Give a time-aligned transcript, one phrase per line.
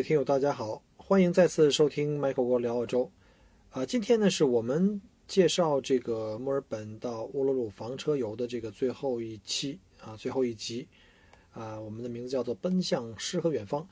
[0.00, 3.10] 位听友，大家好，欢迎再次收听 Michael 国聊澳洲。
[3.68, 10.88] 啊，今天呢是我们介绍这个墨尔本到乌鲁鲁房车游的这个最后一期啊，最后一集
[11.52, 13.86] 啊，我们的名字叫做奔向诗和远方。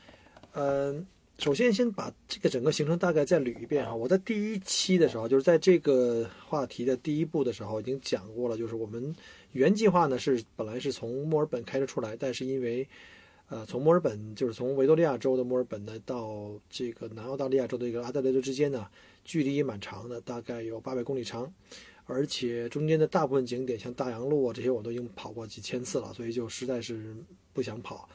[0.53, 1.07] 嗯，
[1.39, 3.95] 首先先把这个整个行程大概再捋一遍哈。
[3.95, 9.15] 我在第一期的时候，就是在这个话题的第一步的时候已经讲过了，就是我们
[9.53, 12.89] 原计划呢是本来是从墨尔本开车出来，但是因为
[13.51, 18.87] 呃，从墨尔本就是从维多利亚州的墨尔本呢，到这个南澳大利亚州的一个阿德莱德之间呢，
[19.25, 21.51] 距离也蛮长的，大概有八百公里长，
[22.05, 27.17] 而且中间的大部分景点，像大洋路啊这些，我都已经跑过几千次了，所以就实在是
[27.55, 28.07] 不想跑。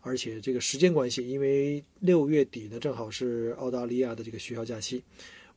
[0.00, 5.02] 而且这个时间关系，因为六月底呢，正好是澳大利亚的这个学校假期。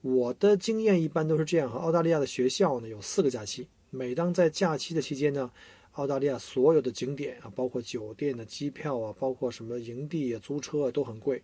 [0.01, 5.51] 我的经验一般都是这样哈，澳大利亚的学校呢有四个假期，每当在假期的期间呢。
[5.93, 11.41] 澳大利亚所有的景点啊，包括酒店的机票啊，包括什么营地啊、租车啊，都很贵，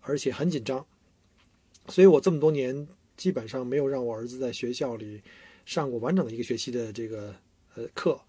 [0.00, 0.84] 而且很紧张。
[1.88, 2.86] 所以我这么多年
[3.16, 5.22] 基本上没有让我儿子在学校里
[5.64, 7.34] 上过完整的一个学期的这个
[7.74, 8.20] 呃课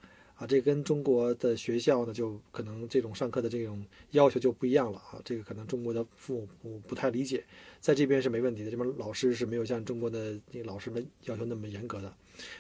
[0.42, 0.48] 啊。
[0.48, 5.22] 这跟中国的学校呢，就可能这种上课的这种要求就不一样了啊。
[5.24, 7.44] 这个可能中国的父母不不太理解，
[7.80, 12.14] 在这边是没问题的，这边老师是没有像中国的那老师们要求那么严格的。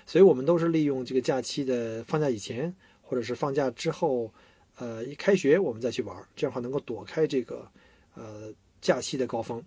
[0.05, 4.31] 所以我们都是利用这个假期的放假以前，或者是放假之后，
[4.75, 7.67] 呃，一开学我们再去玩，这样的话能够躲开这个
[8.13, 9.63] 呃假期的高峰。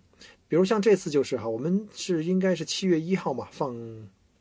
[0.47, 3.75] 比如像这次就是哈，我们是应该是七月一号嘛，放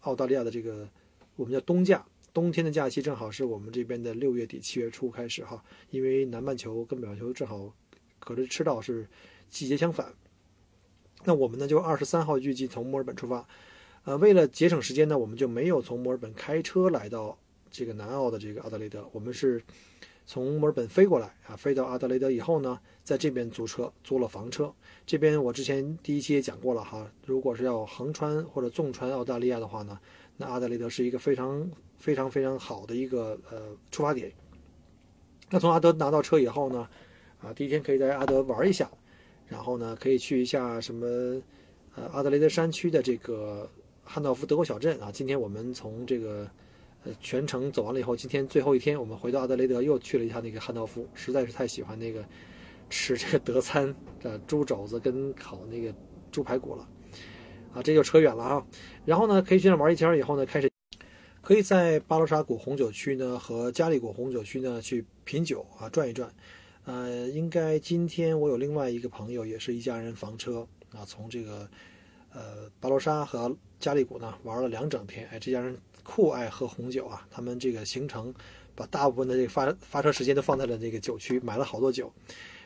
[0.03, 0.87] 澳大利亚的这个
[1.34, 7.72] 我们叫冬假，冬天的假期正好是我们这边的六月底七月初开始哈，因为南半球跟北半球正好
[8.19, 9.09] 隔着赤道是
[9.49, 10.12] 季节相反。
[11.25, 13.47] 那我们呢就二十三号预计从墨尔本出发。
[14.03, 17.39] 呃，为了节省时间呢，我们就没有从墨尔本开车来到
[17.71, 19.62] 这个南澳的这个阿德雷德，我们是
[20.27, 24.75] 从墨尔本飞过来啊，飞到阿德雷德以后呢，在这边租车，租了房车。
[25.06, 29.99] 这边我之前第一期也讲过了哈，如果是要横穿或者纵穿澳大利亚的话呢，
[30.37, 34.33] 那阿德雷德是一个非常非常非常好的一个呃出发点。
[35.50, 36.89] 那从阿德拿到车以后呢，
[37.41, 38.91] 啊，第一天可以在阿德玩一下，
[39.47, 41.06] 然后呢，可以去一下什么
[41.95, 43.71] 呃阿德雷德山区的这个。
[44.06, 46.47] 汉道夫德国小镇啊，今天我们从这个
[47.05, 52.22] 呃全程走完了以后，今天最后一天，我们回到阿德雷德又去了一下那个汉道夫，实在是太喜欢那个
[52.91, 55.91] 吃这个德餐的猪肘子跟烤那个
[56.31, 56.87] 猪排骨了
[57.75, 58.67] 啊，这就扯远了啊。
[59.05, 60.71] 然后呢，可以去那玩一圈以后呢，开始
[61.43, 66.33] 可以在巴罗沙谷红酒区呢和加利谷红酒区呢去品酒啊转一转。
[66.84, 71.69] 呃，应该今天我有另外一个朋友也是一家人房车啊，从这个
[72.33, 77.27] 呃巴罗沙和加利谷呢玩了两整天，哎，这家人酷爱喝红酒啊。
[77.31, 78.33] 他们这个行程
[78.75, 82.13] 把大部分的这个发发车时间都放在了这个酒区，买了好多酒，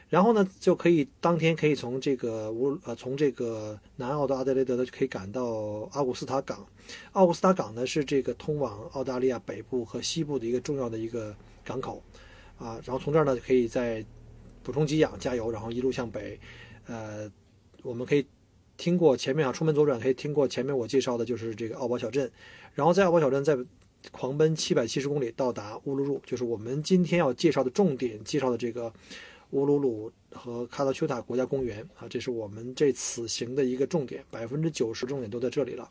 [0.09, 6.67] 然后呢就可以当天可以从这个乌呃从这个南澳的阿德雷德呢就可以赶到阿古斯塔港。
[7.13, 12.03] 奥古斯塔港呢是这个通往澳大利亚北部和西部的一个重要的一个港口
[12.59, 12.81] 啊。
[12.85, 14.05] 然后从这儿呢就可以再
[14.63, 16.39] 补充给养、加油，然后一路向北，
[16.87, 17.31] 呃，
[17.83, 18.27] 我们可以。
[18.81, 22.31] 听过前面啊，出门左转可以听过前面我介绍的就是这个奥堡小镇，
[22.75, 23.59] 然后在奥堡小镇再
[24.13, 28.93] 狂奔七百七十公里到达乌鲁鲁，就是我们今天要介绍的重点介绍的这个
[29.51, 35.89] 乌鲁鲁和卡达丘塔国家公园啊，这是我们这次行的一个重点，百分之九十重点都在这里了。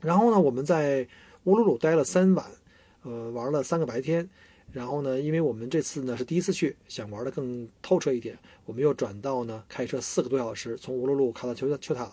[0.00, 1.06] 然后呢，我们在
[1.44, 2.46] 乌鲁鲁待了三晚，
[3.02, 4.28] 呃，玩了三个白天。
[4.72, 12.12] 然后呢，因为我们这次呢是第一次去，想玩的更透彻一点，我们又转到呢开车四个多小时，从乌鲁鲁卡到丘丘塔，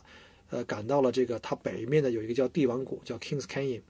[0.50, 3.82] 呃，赶到了这个它北面的有一个叫帝王谷，叫 Kings Canyon。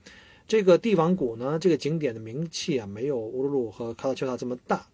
[0.46, 4.86] 这个帝王谷呢，这个景点的名气啊，没有乌鲁鲁和卡到丘塔这么大。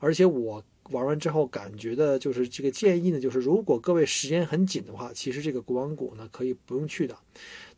[0.00, 7.16] 而且我玩完之后感觉的就是这个建议呢，就是如果各位时间很紧的话，其实这个国王谷呢可以不用去的。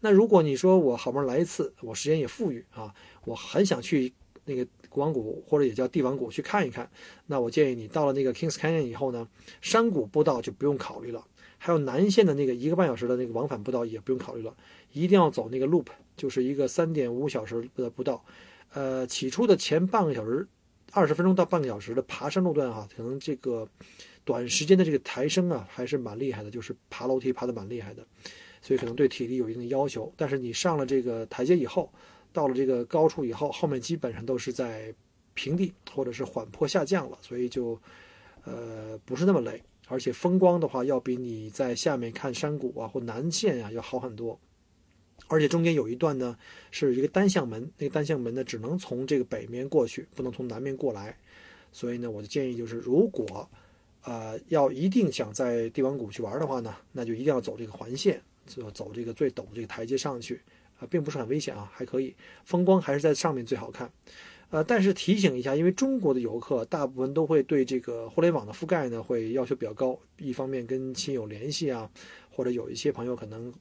[0.00, 2.94] 那如果你说我好不容易来一次，我时间也富裕啊，
[3.24, 4.12] 我很想去
[4.44, 4.66] 那个。
[4.94, 6.88] 国王谷或者也叫帝王谷去看一看，
[7.26, 9.28] 那我建议你到了那个 Kings Canyon 以后呢，
[9.60, 11.26] 山谷步道就不用考虑了，
[11.58, 14.54] 还有南线的那个一个半小时的那个往返步道也不用考虑了，
[14.92, 15.86] 一定要走那个 Loop
[16.16, 18.24] 就是一个三点五小时的步道。
[18.72, 20.46] 呃，起初的前半个小时，
[20.94, 23.68] 二十分钟到半个小时的爬山路段哈，可能这个
[24.24, 28.06] 短时间的这个抬升啊，还是蛮厉害的，就是爬楼梯爬的蛮厉害的，
[28.62, 30.12] 所以可能对体力有一定的要求。
[30.16, 31.92] 但是你上了这个台阶以后，
[32.32, 34.94] 到了这个高处以后，后面基本上都是在
[35.34, 37.76] 平地或者是缓坡下降了，所以就
[38.44, 44.38] 呃不是那么累，而且风光的话要比你在下面看山谷啊或南线啊要好很多。
[45.26, 46.36] 而且中间有一段呢，
[46.70, 51.16] 是一个单向门，那个单向门呢，只能从这个北面过去，不能从南面过来。
[51.72, 53.48] 所以呢，我的建议就是，如果，
[54.02, 60.40] 呃，要一定想在帝王谷去玩的话呢，那就一定要走这个环线，就走这个最陡这个台阶上去，
[60.78, 63.90] 啊，并不是很危险啊，还可以，风光还是在上面最好看。
[64.50, 71.90] 呃，但是提醒一下，因为中国的游客大部分都会对这个互联网的覆盖呢，会要求比较高，一方面跟亲友联系啊，
[72.30, 73.52] 或者有一些朋友可能。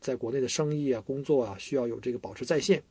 [0.00, 2.82] 在国内的生意啊、工作啊，需要有这个保持在线，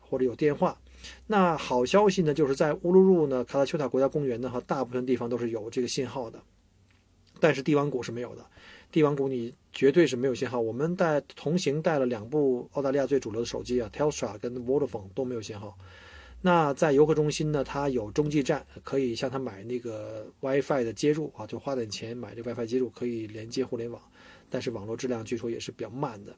[0.00, 0.78] 或者有电话。
[1.26, 6.40] 那好消息呢，就是在乌鲁鲁呢，卡塔丘塔国家公园呢，哈，大部分地方都是有这个信号的。
[7.40, 8.46] 但是帝王谷是没有的，
[8.92, 10.60] 帝王谷你绝对是没有信号。
[10.60, 15.76] 我们带同行带了两部澳大利亚最主流的手机啊，Telstra 跟 Vodafone 都没有信号。
[16.40, 24.00] 那在游客中心呢，它有中继站，可以向他买那个 WiFi 的接入啊，就花点钱买这 WiFi 接入，可以连接互联网。
[24.52, 26.36] 但是网络质量据说也是比较慢的。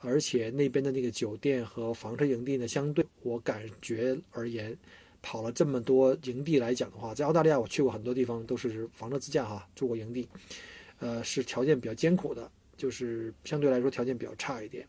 [0.00, 4.76] 而且那边的那个酒店和房车营地呢，相对我感觉而言，
[5.22, 10.28] 跑了这么多营地来讲的话，在澳大利亚我去过很多地方，都是房车自驾哈，住过营地，
[10.98, 14.86] 呃，是条件比较艰苦的，就是相对来说条件比较差一点。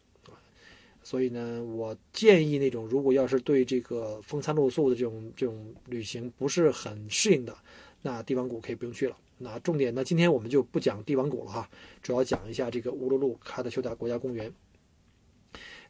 [1.02, 7.56] 所以呢，我建议那种如果要是对这个风餐露宿的这种这种旅行不是很适应的，
[8.02, 9.16] 那帝王谷可以不用去了。
[9.38, 11.70] 那重点呢，今天我们就不讲帝王谷了哈，
[12.02, 14.52] 主要讲一下这个乌鲁鲁卡特丘达国家公园。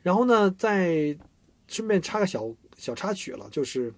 [0.01, 1.17] 然后呢，再
[1.67, 3.93] 顺便插个小小插曲了，就是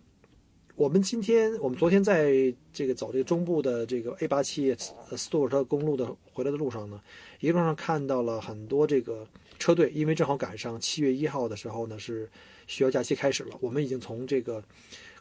[0.76, 2.32] 我们今天，我们昨天在
[2.72, 7.02] 这个走这个中部的这个 A 八七斯图尔特公路的回来的路上呢，
[7.40, 9.28] 一路上看到了很多这个
[9.60, 12.30] 车队，因为正好赶上七月一号的时候呢，是
[12.68, 14.64] 学校假期开始了，我们已经从这个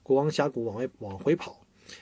[0.02, 1.58] 国王峡谷往外往回跑，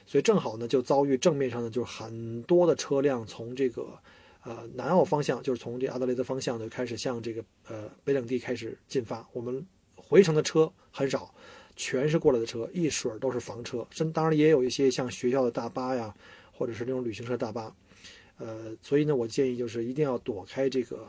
[0.07, 3.99] 所以正好呢就遭遇正面上呢就是很多的车辆从这个。
[4.47, 9.27] 呃，南澳方向就是从这阿德雷德方向就开始向这个呃北领地开始进发。
[9.33, 9.67] 我们
[9.97, 11.35] 回程的车很少，
[11.77, 13.87] 全是过来的车，一水儿都是房车。
[13.89, 16.15] 甚当然也有一些像学校的大巴呀，
[16.53, 17.75] 或者是那种旅行社大巴。
[18.37, 21.07] 呃，所以呢，我建议就是一定要躲开这个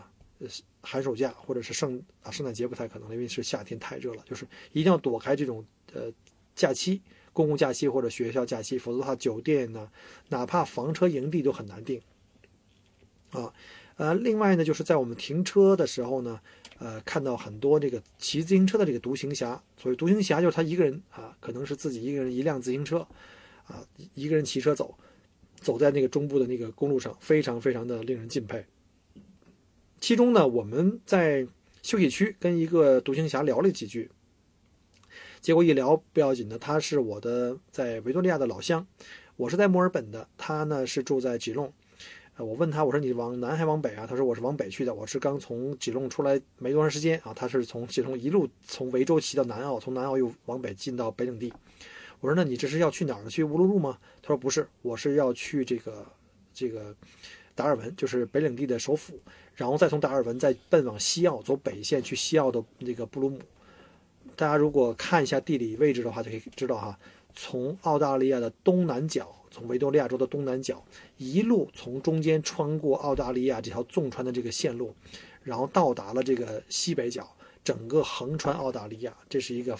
[0.80, 4.24] 寒暑假或者是圣啊圣诞节不太可能，因为是夏天太热了。
[4.25, 5.62] 就是一定要躲开这种
[5.94, 6.04] 呃
[6.56, 7.01] 假期，
[7.36, 9.92] 公共假期或者学校假期，否则的话酒店呢，
[10.30, 12.02] 哪怕房车营地都很难订。
[13.32, 13.54] 啊，
[13.98, 16.40] 呃，另外呢，就是在我们停车的时候呢，
[16.78, 19.62] 呃，看到很多这个骑自行车的这个独行侠。
[19.76, 23.00] 所谓独行侠，就是他一个人啊，可能是自己一个人一辆自行车，
[23.66, 24.98] 啊，一个人骑车走，
[25.60, 28.66] 走在那个中部的那个公路上，非常非常的令人敬佩。
[30.00, 31.46] 其中呢，我们在
[31.82, 34.10] 休息区跟一个独行侠聊了几句，
[35.46, 38.84] 结果一聊不要紧的，他是我的在维多利亚的老乡，
[39.36, 41.72] 我是在墨尔本的，他呢是住在吉隆。
[42.38, 44.08] 我问他，我说你往南还往北啊？
[44.10, 47.32] 他说我是往北去的，我是刚从吉隆出来没多长时间啊。
[47.32, 51.54] 他是从吉隆一路从维州骑到南澳，从南澳又往北进到北领地。
[52.22, 53.30] 我说那你这是要去哪儿呢？
[53.30, 54.00] 去乌鲁鲁吗？
[54.24, 56.04] 他说不是，我是要去这个
[56.56, 56.96] 这个
[57.54, 59.20] 达尔文，就是北领地的首府，
[59.54, 63.40] 然后再从达尔文再奔往西澳，走北线去西澳的那个布鲁姆。
[64.36, 66.98] 大家如果看一下地理位置的话，就可以知道哈，
[67.36, 69.34] 从澳大利亚的东南角。
[69.51, 70.84] 从维多利亚州的东南角
[71.15, 74.94] 一路从中间穿过澳大利亚这条纵穿的这个线路，
[75.44, 77.25] 然后到达了这个西北角，
[77.63, 79.79] 整个横穿澳大利亚，这是一个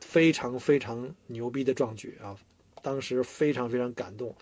[0.00, 2.36] 非常非常牛逼的壮举啊！
[2.82, 4.34] 当时非常非常感动，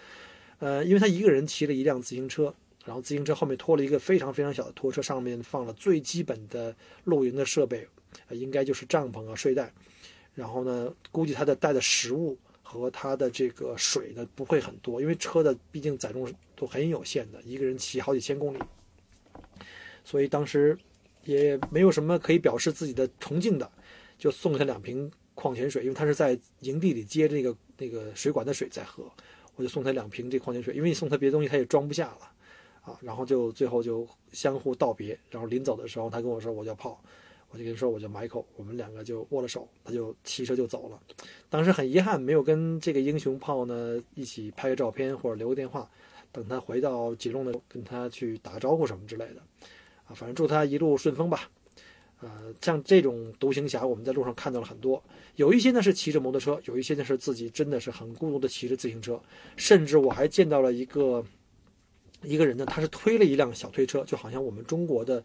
[0.60, 2.54] 呃，因为他一个人骑了一辆自行车，
[2.86, 6.74] 然后自行车后面拖了一个非常非常小的拖车，上面放了最基本的
[7.04, 7.86] 露营的设备，
[8.30, 9.72] 应该就是帐篷啊、睡袋，
[10.34, 12.38] 然后呢，估计他的带的食物。
[12.66, 18.58] 和它的这个水呢不会很多，因为车的毕竟载重都很有限的，一个人骑好几千公里，
[20.02, 20.76] 所以当时
[21.24, 23.70] 也没有什么可以表示自己的崇敬的，
[24.18, 29.04] 就送他两瓶矿泉水，因为他是在营地里接这个那个水管的水在喝，
[29.54, 32.32] 我就送他两瓶这矿泉水，因为你送他别的东西他也装不下了
[32.80, 37.00] 啊，然后就最后就相互道别，然后临走的时候他跟我说我要泡。
[37.54, 41.00] 我就跟他说，我叫 Michael，我们两个就握了手，他就骑车就走了。
[41.48, 45.88] 当时很遗憾，没有跟这个英雄炮呢一起拍个照片或者留个电话。
[46.32, 49.40] 等他回到吉隆呢，跟他去打个招呼什么之类的。
[50.04, 51.48] 啊，反正祝他一路顺风吧。
[52.20, 55.00] 呃，像这种独行侠，我们在路上看到了很多，
[55.36, 59.20] 有一些呢是骑着摩托车，有一些呢是自己真的是很孤独的骑着自行车，
[59.56, 61.24] 甚至我还见到了一个
[62.22, 65.22] 一个人呢，他是推了一辆小推车，就好像我们中国的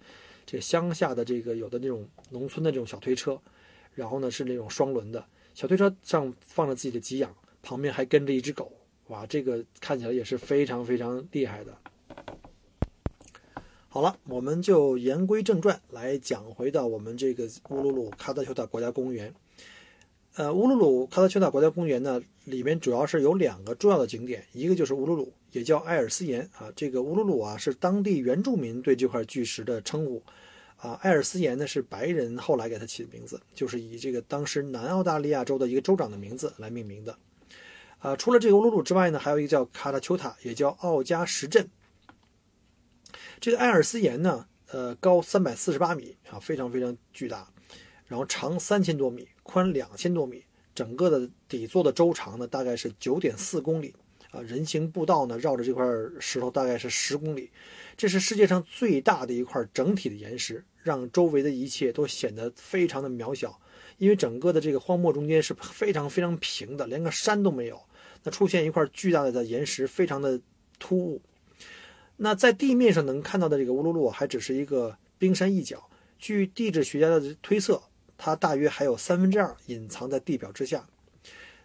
[0.51, 3.39] 这乡下的这个有的那种农村的这种小推车，
[3.93, 8.71] 然后呢是那种双轮的小推车上放着自己的给养，旁边还跟着一只狗，
[9.09, 11.77] 哇，这个看起来也是非常非常厉害的。
[13.89, 19.31] 好了，我们就言归正传，来讲回到我们这个乌鲁鲁喀特丘塔国家公园。
[20.39, 26.71] 呃，乌鲁鲁喀特丘塔国家公园呢，里面主要是有两个重要的景点，一个就是乌鲁鲁，也叫艾尔斯岩啊。
[26.77, 30.23] 这个乌鲁鲁啊，是当地原住民对这块巨石的称呼
[30.77, 30.97] 啊。
[31.01, 37.17] 艾尔斯岩呢，是白人后来给它起的名字，就是以这个当时南澳大利亚州的一个州长的名字来命名的。
[37.97, 41.69] 啊，除了这个乌鲁鲁之外呢，还有一个叫喀特丘塔，也叫奥加什镇。
[43.41, 47.51] 这个艾尔斯岩呢，呃，高三百四十八米啊，非常非常巨大，
[48.09, 50.43] 然后长三千多米，宽两千多米，
[50.75, 53.95] 整个的底座的周长呢，大概是九点四公里。
[54.31, 55.83] 啊，人行步道呢，绕着这块
[56.19, 57.49] 石头大概是十公里，
[57.97, 63.59] 这是世界上最大的一块整体的岩石，让周围的一切都显得非常的渺小，
[63.97, 67.81] 因为整个的这个荒漠中间是非常非常平的，连个山都没有，
[68.23, 70.39] 那出现一块巨大的岩石，非常的
[70.77, 71.19] 突兀。
[72.17, 75.89] 那在地面上能看到的这个乌鲁鲁还只是一个冰山一角，
[76.19, 77.81] 据地质学家的推测，
[78.19, 80.87] 它大约还有三分之二隐藏在地表之下。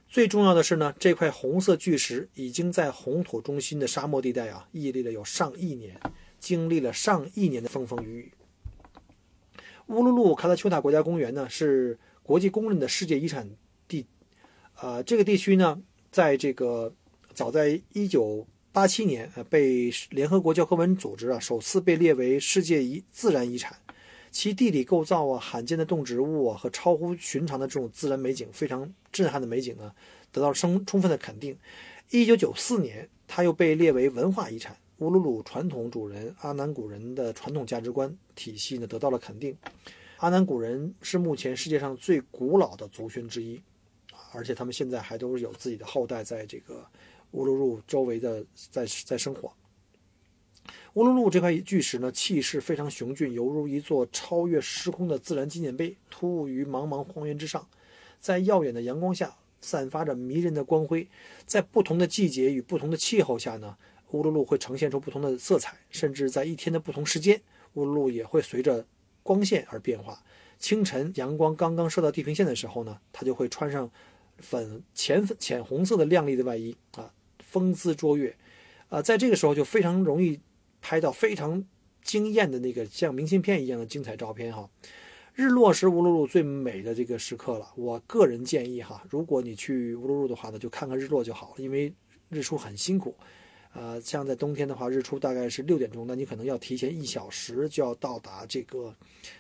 [0.09, 6.01] 最重要的是呢，这块红色巨石已经在红土中心的沙漠地带啊屹立了有上亿年，
[6.39, 8.33] 经历了上亿年的风风雨雨。
[9.89, 13.51] 乌鲁鲁喀特丘塔国家公园呢是国际公认的世界遗产
[13.87, 14.07] 地，
[14.81, 16.95] 呃，这个地区呢，在这个
[17.35, 18.47] 早在一九。
[18.73, 23.79] 八七年，呃，被联合国教科文组织啊首次被列为世界遗自然遗产，
[24.35, 29.95] 其地理构造啊、罕见的动植物啊和超乎寻常的这种自然美景，非常震撼的美景呢，
[30.33, 31.57] 得到了充充分的肯定。
[32.11, 34.77] 一九九四年，它又被列为文化遗产。
[34.99, 39.57] 乌鲁鲁传统主人阿南古人的传统价值观体系呢，得到了肯定。
[40.17, 43.63] 阿南古人是目前世界上最古老的族群之一，
[44.33, 46.85] 而且他们现在还都是有自己的后代在这个。
[47.31, 49.53] 乌鲁鲁周围的在在生活。
[50.95, 57.67] 乌鲁鲁这块巨石呢，气势非常雄峻，犹如一座超越时空的自然纪念碑，突兀于茫茫荒原之上，
[58.21, 61.09] 在耀眼的阳光下散发着迷人的光辉。
[61.47, 63.77] 在不同的季节与不同的气候下呢，
[64.13, 68.87] 乌鲁鲁会呈现出不同的色彩，甚至在一天的不同时间，乌鲁鲁也会随着
[69.25, 70.23] 光线而变化。
[70.61, 73.91] 清晨阳光刚刚射到地平线的时候呢，它就会穿上
[74.39, 77.13] 粉浅粉浅红色的亮丽的外衣啊。
[77.41, 78.37] 风姿卓越，
[78.91, 80.39] 啊，在这个时候就非常容易
[80.85, 81.65] 拍到非常
[82.03, 84.69] 惊艳的那个像明信片一样的精彩照片哈。
[85.33, 87.73] 日落是乌鲁鲁最美的这个时刻了。
[87.75, 91.91] 我个人建议哈，如果你去乌鲁鲁的话呢，就看看日落就好了，因为
[92.29, 93.17] 日出很辛苦。
[93.73, 98.95] 呃，像在冬天的话，日出大概是六点钟，那你可能要提前一小时就要到达这个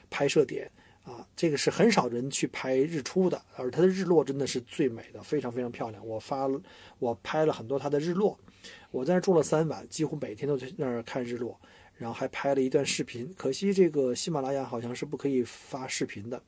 [0.08, 0.68] 拍摄点。
[1.04, 6.04] 啊，这个是很少人去拍日出的，而它的日落真的是最美的，非常非常漂亮。
[6.06, 6.48] 我发，
[6.98, 8.38] 我拍了很多它的日落。
[8.90, 11.60] 我在那住了三晚，几乎每天都在那儿看日落，
[11.98, 13.30] 然后还拍了一段视频。
[13.36, 16.42] 可惜这个喜马拉雅好像是不可以发视频的。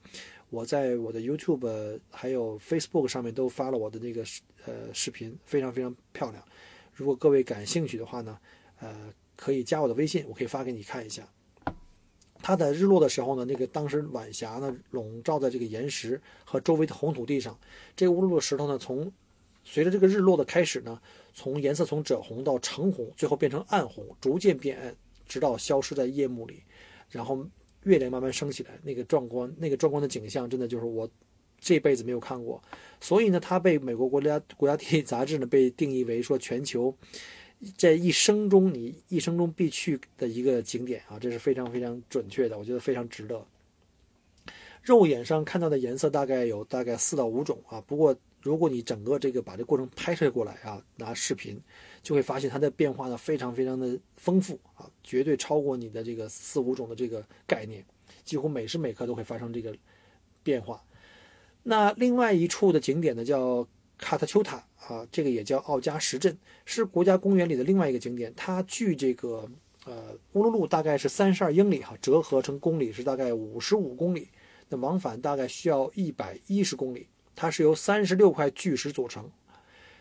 [0.49, 4.25] 我在我的 YouTube 还有 Facebook 上面都发了我的那个
[4.65, 6.43] 呃视频，非常非常漂亮。
[6.95, 8.39] 如果各位感兴趣的话呢，
[8.81, 11.29] 呃，可以加我的微信，我可以发给你看一下。
[12.47, 17.59] 它在日落的时候呢，那个当时晚霞呢笼罩在这个岩石和周围的红土地上，
[17.97, 19.13] 这个乌鲁鲁石头呢，从
[19.65, 20.97] 随着这个日落的开始呢，
[21.35, 24.95] 从颜色从赭红到橙红，最后变成暗红，逐渐变暗，
[25.27, 26.63] 直到消失在夜幕里，
[27.11, 27.45] 然后
[27.83, 31.11] 月亮慢慢升起来，那个壮观，那个壮观的景象，真的就是我
[31.59, 32.63] 这辈子没有看过，
[33.01, 36.97] 所以呢，它被美国国家国家地理杂志呢被定义为说全球。
[37.77, 43.45] 在一生中，你一生中必去的一个景点啊，这是非常非常准确的，我觉得非常值得。
[44.83, 51.61] 肉眼上看到的颜色大概有大概四到五种啊，不过如果你整个这个把这过程拍摄过来啊，拿视频，
[52.03, 57.85] 就会发现它的变化呢非常非常的丰富啊，绝对超过你的这个四五种的这个概念，
[58.25, 59.75] 几乎每时每刻都会发生这个
[60.43, 60.83] 变化。
[61.63, 63.67] 那另外一处的景点呢，叫。
[63.99, 68.33] 卡特丘塔啊，这个也叫奥加什镇，是国家公园里的另外一个景点。
[68.37, 69.49] 它距这个
[69.85, 74.29] 呃乌鲁鲁大概是三十二英里哈，折合成公里是大概五十五公里。
[74.69, 77.07] 那往返大概需要一百一十公里。
[77.35, 79.31] 它是由三十六块巨石组成。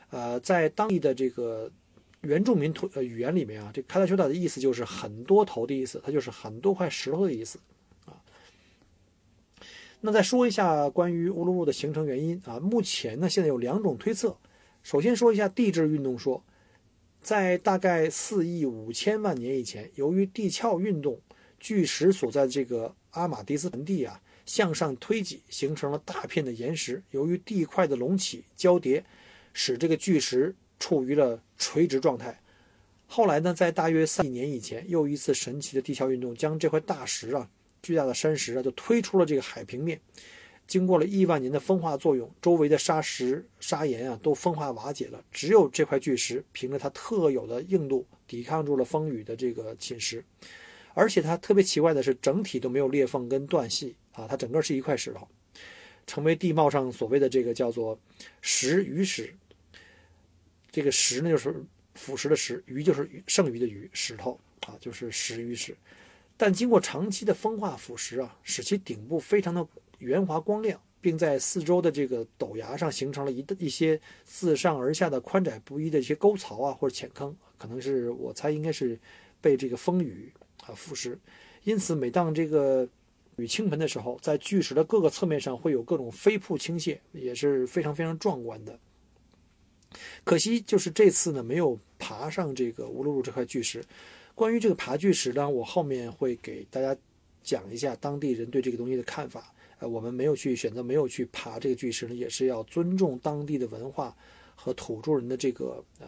[0.10, 1.72] 呃，在当地的这个
[2.22, 7.60] 原住民土呃语言里面啊，这喀特丘塔的意思就是很多头的意思，它就是很多块石头的意思
[8.06, 8.14] 啊。
[10.02, 14.38] 那再说一下关于乌鲁鲁的形成原因啊，目前呢现在有两种推测。
[14.86, 16.46] 首先说一下地质运动说，
[17.20, 21.20] 在大概四亿五千万年以前，由于地壳运动，
[21.60, 27.02] 巨石所在的这个阿马迪斯盆地啊向上推挤，形成了大片的岩石。
[27.10, 29.04] 由于地块的隆起交叠，
[29.54, 32.40] 使这个巨石处于了垂直状态。
[33.08, 37.50] 后来呢，在大约三亿年以前，又一次神奇的地壳运动将这块大石啊。
[37.82, 40.00] 巨大的山石啊，就推出了这个海平面。
[40.68, 45.24] 经过了亿万年的风化作用，周围的沙石、砂岩啊，都风化瓦解了。
[45.32, 50.24] 只有这块巨石，凭着它特有的硬度，抵抗住了风雨的这个侵蚀。
[50.94, 55.28] 而且它特别奇怪的是，整体都没有裂缝跟断隙啊，它整个是一块石头，
[56.08, 58.00] 成为地貌上所谓的这个叫做
[58.42, 59.36] “石鱼石”。
[60.72, 61.54] 这个“石”呢，就是
[61.94, 65.76] 腐蚀的“石”，“鱼”就是剩余的“鱼”，石头啊，就是“石鱼石”。
[66.38, 69.66] 但经过长期的风化腐蚀啊，使其顶部非常的
[70.00, 79.00] 圆滑光亮，并在四周的这个陡崖上形成了一一些自上而下的宽窄不一的一些沟槽啊，或者浅坑，可能是我猜应该是
[79.40, 80.32] 被这个风雨
[80.66, 81.18] 啊腐蚀。
[81.64, 82.88] 因此，每当这个
[83.38, 88.80] 雨倾盆的时候，在巨石的各个侧面上会有各种飞瀑倾泻，也是非常非常壮观的。
[90.24, 93.84] 可惜就是这次呢，没有爬上这个乌鲁鲁这块巨石。
[94.36, 96.96] 关于这个爬巨石呢，我后面会给大家
[97.42, 99.55] 讲一下当地人对这个东西的看法。
[99.88, 104.16] 我们没有去选择，没有去爬这个巨石呢，也是要尊重当地的文化
[104.56, 106.08] 和土著人的这个呃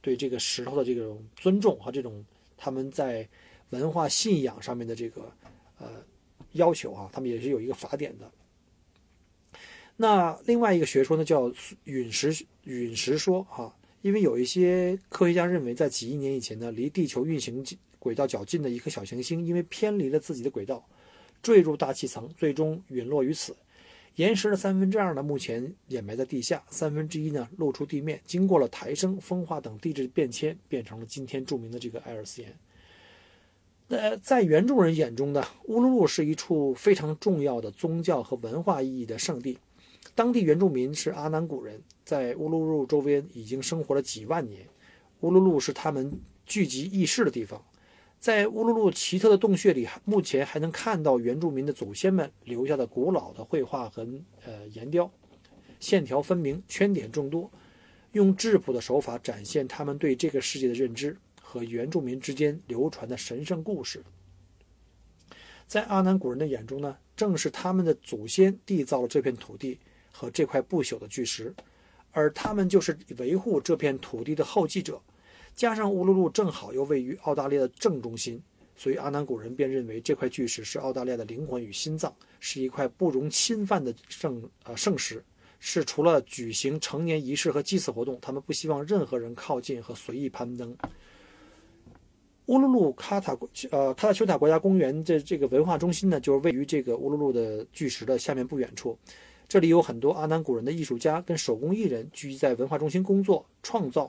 [0.00, 2.24] 对这个石头的这种尊重和这种
[2.56, 3.28] 他们在
[3.70, 5.32] 文化信仰上面的这个
[5.78, 5.86] 呃
[6.52, 8.30] 要求啊，他们也是有一个法典的。
[9.96, 11.52] 那另外一个学说呢，叫
[11.84, 13.74] 陨石陨石说哈。
[14.00, 17.64] 因为有一些科学家认为，在几亿年以前呢，离地球运行
[17.98, 20.88] 轨道较近的一颗小行星，因为偏离了自己的轨道，
[21.42, 23.56] 坠入大气层，最终陨落于此。
[24.16, 32.52] 岩石的三分之二呢，目前掩埋在地下，三分之一呢露出地面，经过了抬升、风化等地质变迁，变成了今天著名的这个艾尔斯岩。
[33.86, 39.58] 那在原住人眼中呢，乌鲁鲁是一处非常重要的宗教和文化意义的圣地。
[40.14, 44.66] 当地原住民是阿南古人，在乌鲁鲁周边已经生活了几万年。
[45.20, 46.12] 乌鲁鲁是他们
[46.44, 47.64] 聚集议事的地方。
[48.18, 54.06] 在乌鲁鲁奇特的洞穴里，目前还能看到原住民的祖先们留下的古老的绘画和
[54.44, 55.10] 呃岩雕，
[55.80, 57.50] 线条分明，圈点众多，
[58.12, 64.02] 用质朴的手法展现他们对这个世界的认知和原住民之间流传的神圣故事。
[65.66, 69.78] 在阿南古人的眼中呢，正是他们的祖先缔造了这片土地。
[70.10, 71.54] 和这块不朽的巨石，
[72.10, 75.00] 而他们就是维护这片土地的后继者。
[75.58, 78.40] 加上乌鲁鲁正好又位于澳大利亚的正中心，
[78.76, 85.20] 所以阿南古人便认为这块巨石是澳大利亚的灵魂与心脏，是一块不容侵犯的圣呃圣石，
[85.58, 90.72] 是除了举行成年仪式和祭祀活动，他们不希望任何人靠近和随意攀登。
[92.46, 93.36] 乌鲁鲁卡塔
[93.72, 98.96] 呃卡塔丘塔国家公园的这个文化中心呢，就是位于这个乌鲁鲁的巨石的下面不远处。
[99.48, 104.08] 这里有很多阿南古人的艺术家跟手工艺人聚集在文化中心工作创造，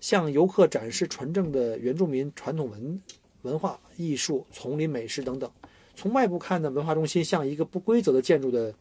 [0.00, 3.00] 向游客展示纯正的原住民传统文
[3.42, 5.50] 文化艺术、丛林美食等等。
[5.94, 8.74] 从外部看呢，文化中心像一个不规则的建筑的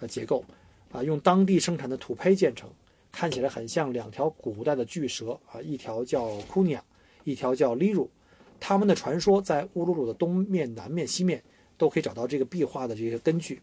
[0.00, 0.44] 呃结构，
[0.92, 2.70] 啊，用当地生产的土坯建成，
[3.12, 6.82] 看起来很像两条古代的巨蛇啊，一条叫库尼亚，
[7.24, 8.10] 一条叫利鲁。
[8.58, 11.42] 他们的传说在乌鲁鲁的东面、南面、西面
[11.76, 13.60] 都可以找到这个壁画的这些根据。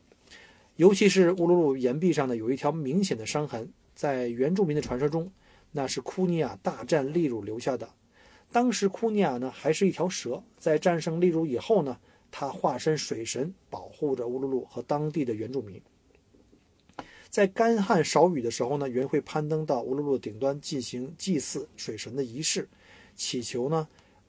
[0.75, 5.31] 尤其是乌鲁鲁岩壁上呢，有一条明显的伤痕，在原住民的传说中，
[5.71, 7.89] 那是库尼亚大战利鲁留下的。
[8.51, 11.97] 当时库尼亚呢还是一条蛇，在战胜利鲁以后呢，
[12.29, 15.81] 他化身水神，保护着乌鲁鲁和当地的原住民。
[17.29, 22.67] 在干旱少雨的时候呢，原会攀登到乌鲁鲁顶端进行祭祀水神的仪式，
[23.15, 23.87] 祈求呢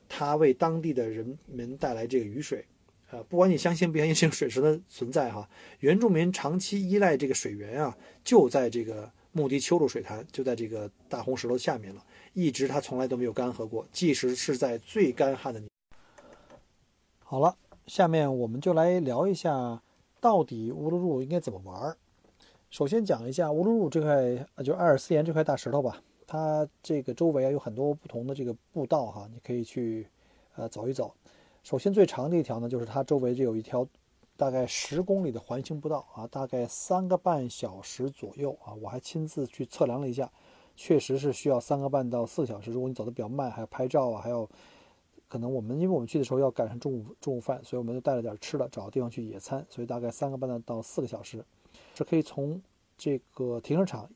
[0.09, 2.65] 他为当地的人们带来这个雨水。
[3.11, 5.51] 呃，不管你相信不相信水神的存在哈，
[5.81, 15.69] 原住民长期依赖这个水源啊，就在这个穆迪丘鲁水潭，就在这个大红石头下面了，一直它从来都没有干涸过，即使是在最干旱的年。
[17.19, 19.83] 好了，下面我们就来聊一下，
[20.21, 21.97] 到底乌鲁鲁应该怎么玩。
[22.69, 30.07] 首先讲一下乌鲁鲁这块，就艾尔斯岩这块大石头吧，它这个周围啊有很多不同的这个步道哈，你可以去
[30.57, 31.15] 呃走一走。
[31.63, 33.87] 首先，最长的一条呢，就是它周围就有一条
[34.43, 38.75] 大概十公里的环形步道啊，大概三个半小时左右啊。
[38.75, 40.29] 我还亲自去测量了一下，
[40.75, 42.73] 确实是需要三个半到四个小时。
[42.73, 44.45] 如果你走的比较慢，还要拍照啊，还要
[45.29, 51.45] 可能我们因为我们去的时候要赶上中午中午饭，所以我们就带了点吃的，找个地方去野餐，所以大概三个半到四个小时，
[51.95, 52.61] 是可以从
[52.99, 54.11] 这个停车场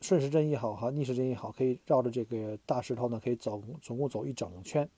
[0.00, 4.90] 顺时针也好哈，逆时针也好，可以绕着这个大石头呢，可以走总共走一整圈，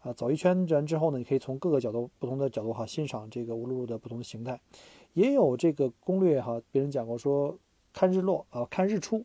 [0.00, 4.60] 啊，走一圈完之后呢，你可以从各个角度不同的角度哈欣赏这个乌鲁鲁的不同的形态，
[5.14, 7.58] 也有这个攻略哈，别人讲过说
[7.92, 9.24] 看日落啊，看日出。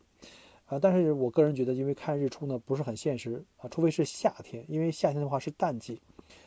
[0.66, 6.02] 啊，但是我个人觉得，因为看日出呢不是很现实啊，除非是夏天，因为夏天的话是淡季，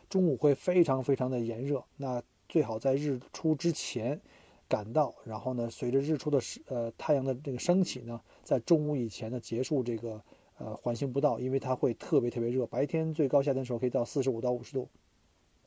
[0.08, 4.18] 中午会非常非常的炎热，那最好在日出之前
[4.66, 10.20] 赶到，然后呢，随着日出的呃太阳的这个升起呢，在中午以前呢结束这个
[10.58, 14.88] 呃环形步道，因为它会特别特别热，白天最高夏天的时候可以到四十五到五十度，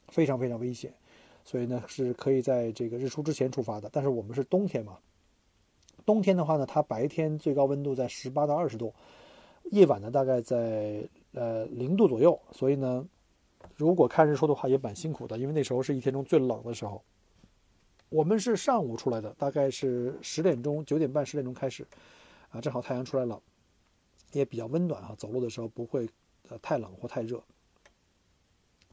[0.08, 0.94] 非常非常危险，
[1.44, 4.98] 所以呢是可以在这个日出之前出发的，但是我们是冬天嘛。
[6.06, 8.94] 冬天的话呢，它白天最高温度在十八到二十度，
[9.72, 12.40] 夜晚呢大概在呃零度左右。
[12.52, 13.08] 所以呢，
[13.76, 17.02] 如果看日出的话也蛮辛苦的，因为那时候是一天中最冷的时候。
[18.10, 21.86] 我们是上午出来的，大概是十点钟、九点半、十点钟开始，
[22.50, 23.40] 啊，正好太阳出来了，
[24.32, 26.10] 也比较温暖啊，走路的时候不会
[26.50, 27.44] 呃太冷或太热。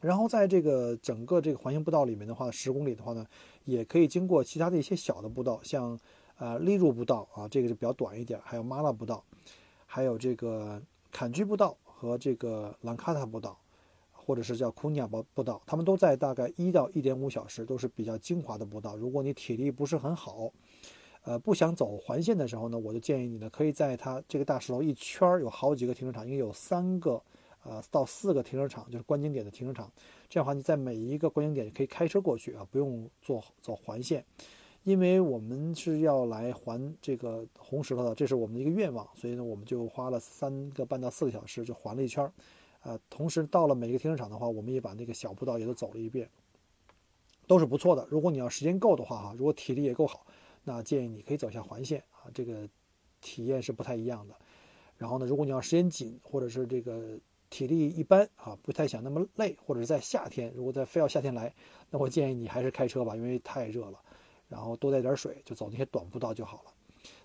[0.01, 3.25] 然后在这个整个这个环形步道里面的话，十公里的话呢，
[3.65, 5.99] 也可以经过其他的一些小的步道，像。
[6.39, 9.23] 呃，利入步道啊，这个是比较短一点，还有马拉步道，
[9.87, 10.79] 还有这个
[11.11, 13.57] 坎居步道和这个兰卡塔步道，
[14.11, 18.95] 或者是叫库尼亚步步道，他们都在大概一到一点五小时，都是比较精华的步道。
[18.95, 20.51] 如果你体力不是很好，
[21.23, 27.21] 呃，不想走环线的时候呢，我就建议你呢，可以在它这个大石头一圈儿有好几个停车场，应该有三个
[27.63, 29.91] 呃到四个停车场，就是观景点的停车场。
[30.29, 34.23] 这样的话，你在每一个观景点可以开车过去啊，不用坐走环线。
[34.83, 42.31] 因为我们是要来环这个红石头的，这是我们的一个愿望，所以呢，我们就花了三个半到四个小时就环了一圈儿，
[42.83, 46.29] 呃，同时到了每个停车场的话，我们也把那个小步道也都走了一遍，
[47.47, 48.07] 都是不错的。
[48.09, 50.25] 如果你要时间够的话，哈，如果体力也够好，
[50.69, 52.67] 那建议你可以走下环线啊，这个
[53.21, 54.35] 体验是不太一样的。
[54.97, 57.17] 然后呢，如果你要时间紧，或者是这个
[57.49, 61.53] 体力一般啊，不太想那么累，或者是在夏天，如果在非要夏天来，
[61.89, 63.97] 那我建议你还是开车吧，因为太热了。
[64.49, 66.73] 然后多带点水，就走那些短步道就好了。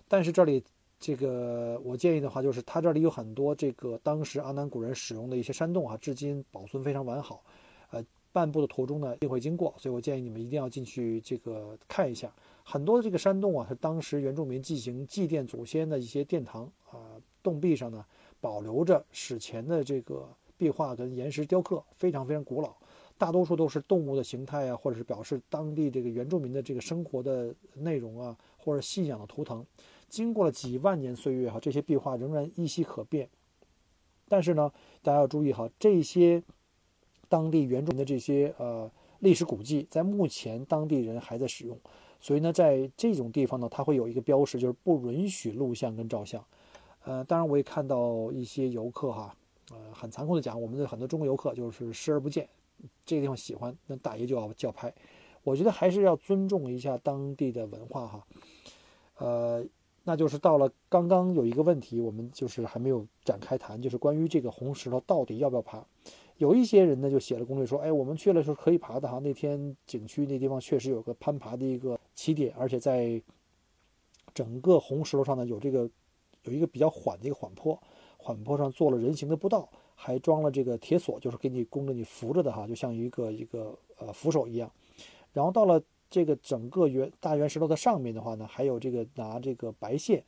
[0.07, 0.63] 但是这里
[0.97, 7.43] 这个我建议的话，就是它这里有很多这个当时阿南古人使用的一些山洞啊，至今保存非常完好。
[7.91, 8.01] 呃，
[8.31, 12.31] 漫步的途中呢，一定会经过，所以我建议你们一定要进去这个看一下。
[12.63, 18.05] 很多的这个山洞啊，是当时原住民进行祭奠祖先的一些殿堂啊，洞壁上呢
[18.39, 22.73] 保留着史前的这个壁画跟岩石雕刻，非常非常古老。
[23.17, 29.65] 大多数都是动物的形态啊，或者是表示当地这个原住民的这个生活的内容啊，或者信仰的图腾。
[30.09, 33.29] 经过了几万年岁月哈，这些壁画仍然依稀可辨。
[34.27, 34.71] 但是呢，
[35.01, 36.41] 大家要注意哈，这些
[37.29, 41.79] 当地原住民的这些呃历史古迹，在目前当地人还在使用。
[42.23, 46.41] 所以呢，在这种地方呢，它会有一个标识，就是不允许录像跟照相。
[47.03, 49.35] 呃，当然我也看到一些游客哈，
[49.71, 52.47] 呃，很残酷的讲，我们的很多中国游客就是视而不见。
[53.05, 54.93] 这个地方喜欢，那大爷就要叫拍。
[55.43, 58.25] 我觉得还是要尊重一下当地的文化哈。
[59.17, 59.65] 呃，
[60.05, 65.85] 那就是到了刚刚有一个问题，我们就是还没有展开谈，就是关于这个红石头到底要不要爬。
[66.37, 69.19] 有一些人呢就写了攻略说，哎，我们去了是可以爬的哈。
[69.19, 73.21] 那天景区那地方确实有个攀爬的一个起点，而且在
[74.33, 75.89] 整个红石头上呢有这个
[76.43, 77.77] 有一个比较缓的一个缓坡，
[78.17, 79.69] 缓坡上做了人行的步道。
[79.95, 84.69] 还装了这个铁锁，就是给你供着你扶着的哈，就像一个一个呃扶手一样。
[85.31, 90.21] 然后到了这个整个圆大圆石头的上面的话呢，还有这个拿这个白线，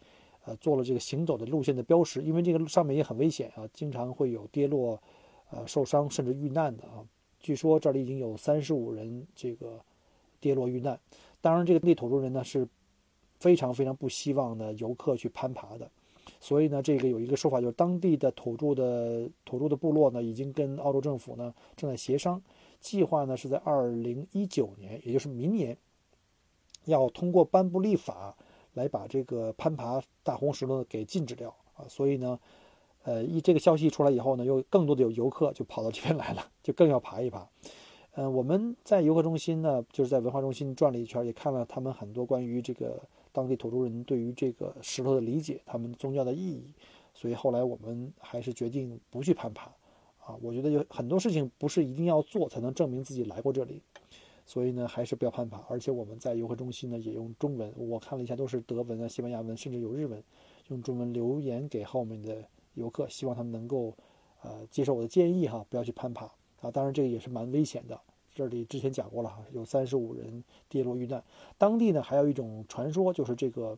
[0.45, 5.01] 呃，做了这个行走的路线的标识，因为这个上面也很危险啊，经常会有跌落、
[5.51, 7.05] 呃受伤甚至遇难的啊。
[7.39, 9.79] 据说这里已经有三十五人这个
[10.39, 10.99] 跌落遇难。
[11.41, 12.67] 当然，这个地土著人呢是
[13.39, 15.89] 非常非常不希望的游客去攀爬的。
[16.39, 22.41] 所以呢，这个有一个说法，就是当地的土著的土著的部落呢，已经跟澳洲政府呢正在协商，
[22.79, 25.77] 计划呢是在二零一九年，也就是明年，
[26.85, 28.35] 要通过颁布立法
[28.73, 31.85] 来把这个攀爬大红石头给禁止掉啊。
[31.87, 32.39] 所以呢，
[33.05, 37.47] 呃，一这个消息出来以后呢，又更多的有游客就跑到这边来了，就更要爬一爬。
[38.15, 43.01] 嗯，我们在游客中心呢，就是在文化中心转了一圈，也看了他们很多关于这个。
[43.35, 46.73] 当地土著人对于这个石头的理解，他们宗教的意义，
[47.13, 49.69] 所以后来我们还是决定不去攀爬，
[50.23, 53.81] 啊，我觉得有很多事情不是一定要做才能证明自己来过这里，
[54.45, 55.61] 所以呢，还是不要攀爬。
[55.67, 60.23] 而且我们在游客中心呢也用中文，我看了一下都是德文啊、西班牙文，甚至有日文，
[60.69, 62.41] 用中文留言给后面的
[62.75, 63.93] 游客，希望他们能够
[64.41, 66.25] 呃接受我的建议哈，不要去攀爬。
[66.61, 67.99] 啊，当然这个也是蛮危险的。
[68.33, 71.23] 这里之前讲过了哈，有三十五人跌落遇难。
[71.57, 73.77] 当地呢还有一种传说，就是这个，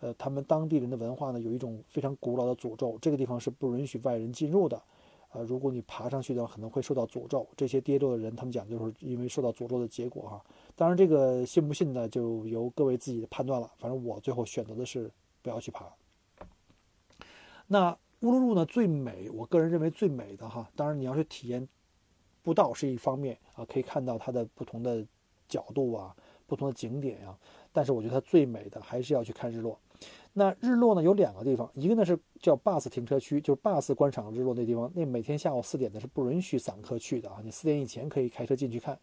[0.00, 4.76] 呃，他们当地人的文化呢有一种非常古老的诅咒，这个地方是不允许外人进入的。
[5.28, 7.44] 啊，如果你爬上去的话，可能会受到诅咒。
[7.56, 10.44] 这些跌落的人，他们讲就是因为受到诅咒的结果哈。
[10.76, 13.68] 当然，这个信不信呢，就由各位自己的判断了。
[13.78, 15.10] 反正我最后选择的是
[15.42, 15.92] 不要去爬。
[17.66, 20.66] 那乌鲁鲁呢，最美，我个人认为最美的哈。
[20.74, 21.68] 当然，你要去体验
[22.42, 25.06] 步道是一方面啊，可以看到它的不同的
[25.46, 27.38] 角度啊，不同的景点啊。
[27.70, 29.78] 但是我觉得它最美的还是要去看日落。
[30.32, 34.90] 那日落呢有两个地方，一个呢是叫 bus 停车区，就是 bus 观赏日落那地方。
[34.94, 38.98] 那每天下午四点呢是不允许散客去的啊，你四点以前可以开车进去看。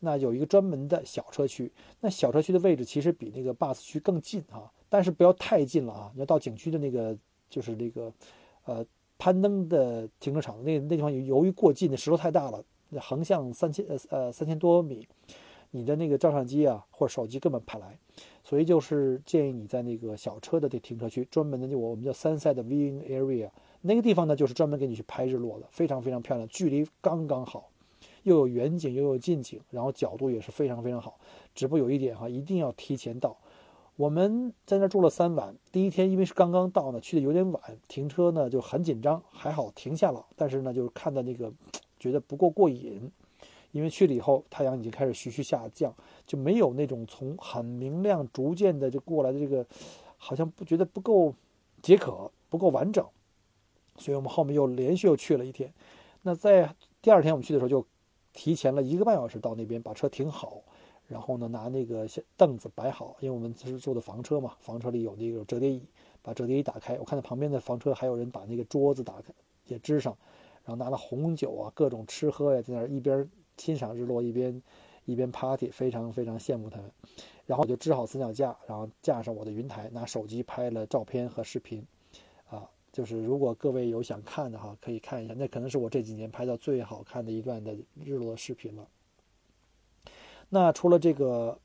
[0.00, 6.10] 那有一个专门的小车区，那小车区的位置其实比那个 bus 区更近啊，但是不要太近了啊。
[6.12, 7.16] 你要到景区的那个
[7.48, 8.12] 就是那个
[8.68, 8.86] 呃
[9.18, 12.62] 攀登的停车场，那那地方由于过近，那石头太大了，
[13.00, 15.08] 横向三千呃呃三千多米。
[15.70, 17.98] 你的那个照相机啊，或者手机根本拍不来，
[18.42, 23.50] 所以就是建议你在那个小车的这停车区，专门的就我们叫 sunset viewing area，
[23.82, 27.68] 那个地方呢，就是专门给你去拍日落的，非常非常漂亮，距离刚刚好，
[28.22, 31.18] 又有远景又有近景，然后角度也是非常非常好。
[31.54, 33.36] 只不过有一点哈，一定要提前到。
[33.98, 41.52] 我们在那住了三晚，第一天因为是刚刚到呢，去的有点晚，停车呢就很紧张，还好停下了，但是呢就是看的那个
[41.98, 43.10] 觉得不够过瘾。
[43.72, 45.92] 因为去了以后，太阳已经开始徐徐下降，
[46.24, 49.66] 就没有那种从很明亮逐渐的就过来的这个，
[50.16, 51.34] 好像不觉得不够
[51.82, 53.04] 解渴，不够完整，
[53.96, 55.74] 所以我们后面又连续又去了一天。
[56.22, 57.84] 那在第二天我们去的时候，就
[58.32, 60.62] 提前了一个半小时到那边，把车停好，
[61.08, 65.82] 然后呢拿那个凳子摆好，因为我们是坐的房车嘛，房车里有那个折叠椅，
[66.22, 69.32] 把折叠椅打开，我看到旁边的房车还有人把那个桌子打开
[69.66, 70.16] 也支上，
[70.64, 73.28] 然后拿了红酒啊，各种吃喝呀，在那一边。
[73.60, 74.62] 欣赏日落，一边
[75.04, 76.88] 一边 party，非常非常羡慕他们。
[77.44, 81.84] 然后我就支好三脚架，然后架上我的云台，拿手机拍了照片和视频。
[82.48, 88.88] 啊，就是如果各位有想看的哈，可以看一下，那可能是我这几年拍到最好看的一段的日落视频了。
[90.48, 91.58] 那除了这个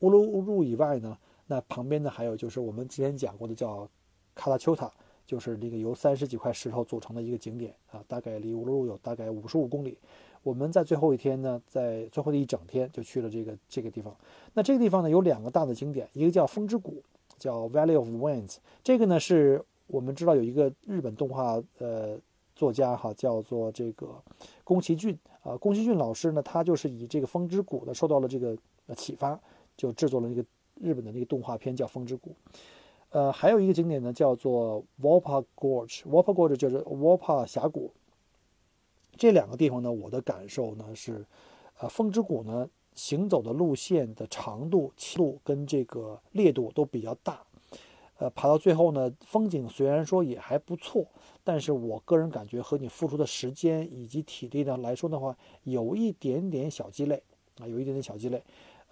[0.00, 3.88] 乌鲁乌鲁以外呢，那旁边呢还有就是我们之前讲过的叫
[4.34, 4.92] 卡拉丘塔，
[5.24, 9.98] 就是这个由三十几块石头组成的一个景点啊，大概离乌鲁鲁有大概五十五公里。
[10.42, 14.14] 我们在最后一天呢，在最后的一整天就去了这个这个地方。
[14.52, 17.02] 那这个地方呢有两个大的景点，一个叫风之谷，
[17.38, 18.58] 叫 Valley of Winds。
[18.84, 22.16] 这个呢是我们知道有一个日本动画呃
[22.54, 24.22] 作家哈，叫做这个
[24.62, 25.56] 宫崎骏啊。
[25.56, 28.56] 宫崎骏老师呢，他就是以这个风之谷呢受到了这个
[28.96, 29.38] 启发，
[29.76, 30.44] 就制作了那个
[30.80, 32.34] 日本的那个动画片叫风之谷。
[33.10, 37.92] 呃，还有一个景点呢叫做 Wapa Gorge，Wapa Gorge 就是 Wapa 峡谷。
[39.16, 41.24] 这两个地方呢，我的感受呢是，
[41.78, 47.42] 呃，风之谷呢行走的路线的长度、气度跟这个烈度都比较大，
[48.18, 51.06] 呃，爬到最后呢，风景虽然说也还不错，
[51.44, 57.22] 但是我个人感觉和你付出的时间以及体力呢来说的话，有一点点小鸡肋
[57.60, 58.42] 啊，有一点点小鸡肋。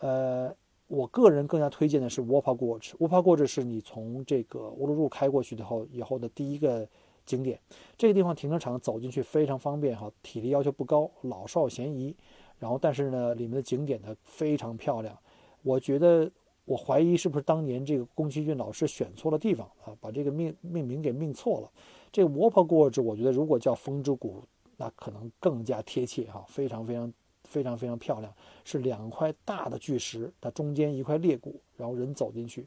[0.01, 0.55] 呃，
[0.87, 6.89] 我个人更加推荐的是 Wapa Gorge，Wapa Gorge 是你从这个乌鲁鲁开过去以后以后的第一个。
[7.27, 7.59] 景点
[7.97, 12.15] 这个地方停车场走进去非常方便哈，体力要求不高，老少咸宜。
[12.59, 15.19] 然后但是呢，里面的景点呢非常漂亮。
[15.63, 16.31] 我觉得
[16.65, 21.71] 我怀疑是不是当年这个宫崎骏老师选错了地方啊，把这个命命名给命错了。
[22.11, 24.43] 这个 Wapa Gorge 我觉得如果叫风之谷，
[24.77, 27.13] 那可能更加贴切哈，非常非常
[27.45, 28.33] 非常非常漂亮，
[28.65, 32.67] 是两块大的巨石，它中间一块裂谷，然后人走进去，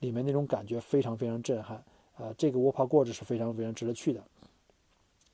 [0.00, 1.82] 里面那种感觉非常非常震撼。
[2.16, 4.22] 呃，这个 Wapa Gorge 是非常非常值得去的。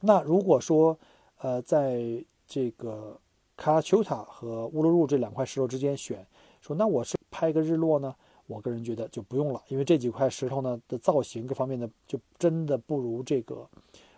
[0.00, 0.98] 那如果说，
[1.38, 3.18] 呃，在这个
[3.56, 6.26] 卡拉丘塔和乌鲁鲁这两块石头之间选，
[6.60, 8.14] 说那我是拍个日落呢？
[8.46, 13.68] 我个人觉得就不用了，因为这几块石头呢的造型各方面的就真的不如这个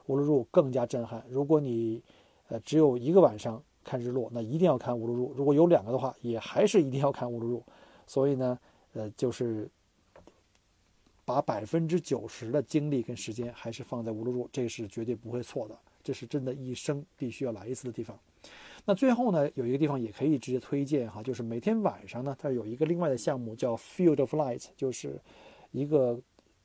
[0.07, 1.25] 乌鲁鲁更加震撼。
[1.29, 2.03] 如果你
[2.49, 7.63] 呃只有一个晚上看日落，那一定要看乌鲁鲁；如果有两个的话，也还是一定要看乌鲁鲁。
[8.07, 8.59] 所以呢，
[8.95, 9.71] 呃，就是。
[11.25, 18.19] 把百分之九十的精力跟时间还是放在乌鲁鲁，这是绝对不会错的，这是真的一生必须要来一次的地方。
[18.85, 25.21] 那最后呢，有一个地方也可以直接推荐哈，就是每天晚上呢，它有一个另外的项目叫 Field of Light，就是
[25.71, 26.19] 一个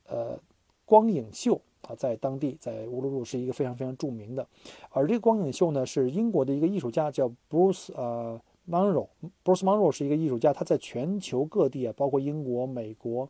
[0.08, 0.40] 呃
[0.84, 4.48] 光影秀啊，在当地在乌鲁鲁是一个非常非常著名的。
[4.90, 13.30] 而这个光影秀呢，是英国的一个艺术家叫 Bruce 呃 Monroe，Bruce Monroe 是一个艺术家，他在全球各地啊，包括英国、美国。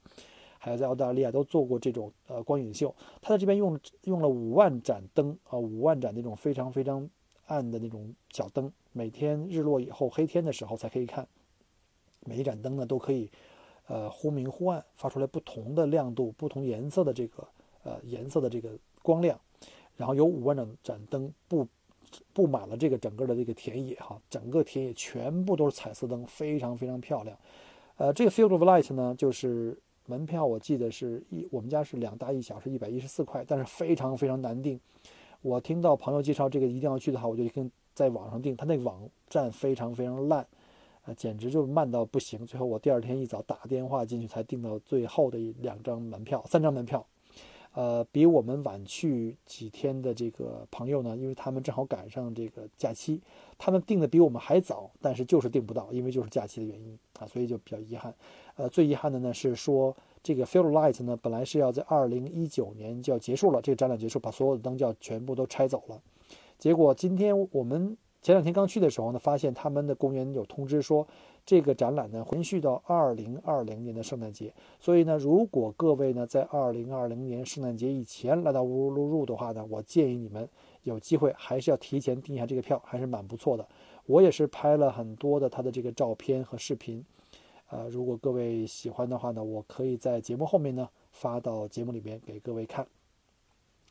[0.60, 7.08] 还有在澳大利亚都做过这种呃光影秀，他在这边用用了五万盏灯啊，五万盏那种非常非常
[7.48, 11.28] 暗的那种小灯，每天日落以后黑天的时候才可以看。
[12.22, 13.30] 每一盏灯呢都可以，
[13.88, 17.48] 呃，忽明忽暗，发出来不同的亮度、不同颜色的这个
[17.84, 18.70] 呃颜色的这个
[19.02, 19.40] 光亮。
[19.96, 21.68] 然后有五万盏盏灯布
[22.34, 27.36] 布满了这个整个的这个田野哈，整个田野全部都是彩色灯，非常非常漂亮。
[27.96, 34.80] 呃，这个 Field of Light 呢，就是门票，我记得是一我们家是两大一小，是一百一十四块，但是非常非常难订。
[35.48, 40.46] 我听到朋友介绍这个一定要去的话，我就跟在网上订，他那个网站非常非常烂，
[41.06, 42.46] 啊，简直就是慢到不行。
[42.46, 47.06] 最后我第二天一早打电话进去才订到最后的两张门票，三张门票。
[47.72, 53.22] 呃，比我们晚去几天的这个朋友呢，因为他们正好赶上这个假期，
[53.58, 58.14] 他们订的比我们还早，但是就是订不到，因为就是假期的原因啊，所以就比较遗憾。
[58.56, 59.96] 呃，最遗憾的呢是说，
[60.28, 66.02] 这个 Field Light 呢，本来是要在二零一九年就要结束了，这个展览结束，把所有的灯就要全部都拆走了。
[66.60, 71.08] 结果今天我们前两天刚去的时候呢，发现他们的公园有通知说。
[71.46, 74.54] 这个展览呢，延续到二零二零年的圣诞节。
[74.82, 80.46] 所以呢，如果各位呢在二零二零年圣诞节以前来到乌鲁鲁的话呢，我建议你们
[80.84, 83.66] 有机会还是要提前订一下这个票，还是蛮不错的。
[84.08, 87.02] 我也是拍了很多的他的这个照片和视频，
[87.70, 92.88] 呃，如果各位喜欢的话呢，我可以在节目后面呢发到节目里面给各位看。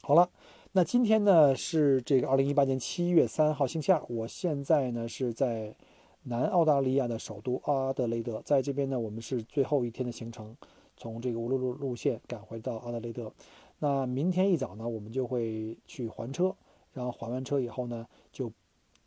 [0.02, 0.28] 好了，
[0.72, 5.74] 那今天呢是这个二零一八年七月三号星期二，我现在呢是在。
[6.28, 10.56] 南澳大利亚的首都阿德雷德，在这边呢，我们是最后一天的行程，
[10.96, 13.32] 从这个乌鲁鲁路线赶回到阿德雷德。
[13.78, 16.52] 那明天一早呢，我们就会去还车，
[16.92, 18.50] 然后还完车以后呢，就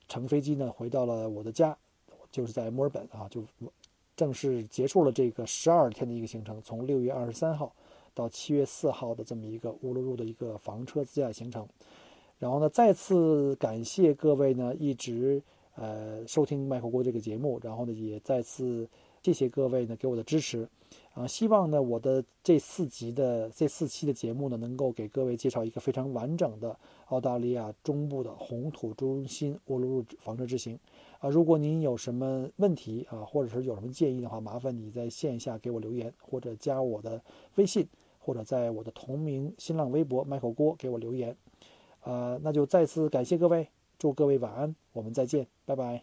[0.07, 1.77] 乘飞机呢回到了我的家，
[2.31, 3.43] 就是在墨尔本啊，就
[4.19, 7.73] 正式结束了这个十二天的一个行程，从六月二十三号
[8.13, 11.65] 到七月四号的这么一个乌鲁鲁的一个房车自驾行程。
[12.37, 15.41] 然后呢，再次感谢各位呢，一直。
[15.75, 18.85] 呃，收听麦克锅这个节目，然后呢，也再次
[19.23, 20.67] 谢谢各位呢给我的支持，
[21.13, 30.77] 啊，希望呢我的这四集的这四期的节目呢，能够给各位介绍一个非常完整的澳大利亚中部的红土中心乌鲁鲁房车之行，
[31.19, 37.21] 啊，如果您有什么问题啊，或者是有什么建议的话，麻烦你在线下给我留言，或者加我的
[37.55, 37.87] 微信，
[38.19, 41.35] 或者在我的同名新浪微博麦克锅给我留言，
[42.03, 43.67] 呃，那就再次感谢各位。
[43.97, 46.01] 祝各位晚安，我们再见，拜拜。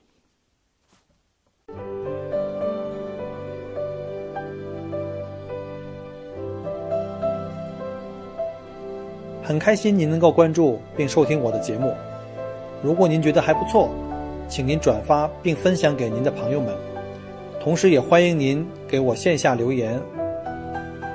[9.42, 11.94] 很开心您能够关注并收听我的节目。
[12.82, 13.88] 如果您觉得还不错，
[14.48, 16.74] 请您转发并分享给您的朋友们。
[17.60, 20.00] 同时，也欢迎您给我线下留言。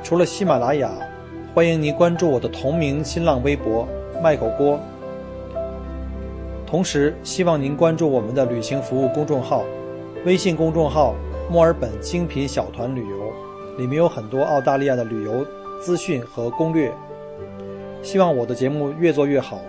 [0.03, 0.91] 除了喜马拉雅，
[1.53, 3.87] 欢迎您关注我的同名新浪微博
[4.21, 4.79] “麦口锅”。
[6.67, 9.63] 同时，希望您关注我们的旅行服务公众号，
[10.25, 11.15] 微信公众号
[11.49, 13.33] “墨尔本精品小团旅游”，
[13.77, 15.45] 里面有很多澳大利亚的旅游
[15.81, 16.91] 资讯和攻略。
[18.01, 19.61] 希望我的节目越做越好。